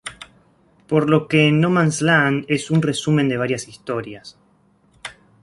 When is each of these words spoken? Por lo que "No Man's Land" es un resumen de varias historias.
Por 0.87 1.11
lo 1.11 1.27
que 1.27 1.51
"No 1.51 1.69
Man's 1.69 2.01
Land" 2.01 2.45
es 2.47 2.71
un 2.71 2.81
resumen 2.81 3.29
de 3.29 3.37
varias 3.37 3.67
historias. 3.67 4.35